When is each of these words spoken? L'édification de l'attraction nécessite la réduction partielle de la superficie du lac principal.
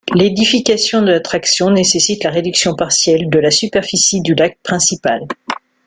L'édification 0.15 1.03
de 1.03 1.11
l'attraction 1.11 1.69
nécessite 1.69 2.23
la 2.23 2.31
réduction 2.31 2.73
partielle 2.75 3.29
de 3.29 3.37
la 3.37 3.51
superficie 3.51 4.21
du 4.21 4.33
lac 4.33 4.57
principal. 4.63 5.21